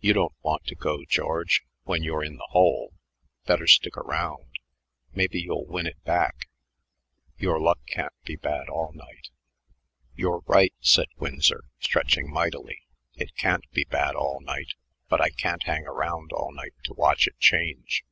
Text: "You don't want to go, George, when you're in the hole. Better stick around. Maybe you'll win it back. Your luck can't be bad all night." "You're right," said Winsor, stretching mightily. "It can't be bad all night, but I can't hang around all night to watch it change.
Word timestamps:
"You 0.00 0.12
don't 0.12 0.34
want 0.42 0.64
to 0.66 0.74
go, 0.74 1.04
George, 1.04 1.62
when 1.84 2.02
you're 2.02 2.24
in 2.24 2.34
the 2.34 2.48
hole. 2.50 2.94
Better 3.44 3.68
stick 3.68 3.96
around. 3.96 4.58
Maybe 5.14 5.38
you'll 5.40 5.66
win 5.66 5.86
it 5.86 6.02
back. 6.02 6.48
Your 7.38 7.60
luck 7.60 7.78
can't 7.86 8.12
be 8.24 8.34
bad 8.34 8.68
all 8.68 8.90
night." 8.92 9.28
"You're 10.16 10.42
right," 10.48 10.74
said 10.80 11.06
Winsor, 11.18 11.62
stretching 11.78 12.28
mightily. 12.28 12.82
"It 13.14 13.36
can't 13.36 13.70
be 13.70 13.84
bad 13.84 14.16
all 14.16 14.40
night, 14.40 14.74
but 15.08 15.20
I 15.20 15.30
can't 15.30 15.62
hang 15.62 15.84
around 15.86 16.32
all 16.32 16.50
night 16.50 16.74
to 16.86 16.94
watch 16.94 17.28
it 17.28 17.38
change. 17.38 18.02